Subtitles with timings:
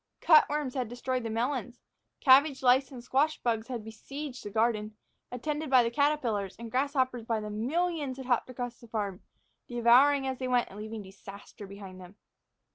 [0.19, 1.79] Cutworms had destroyed the melons;
[2.21, 4.97] cabbage lice and squash bugs had besieged the garden,
[5.31, 9.21] attended by caterpillars; and grasshoppers by the millions had hopped across the farm,
[9.67, 12.15] devouring as they went and leaving disaster behind them.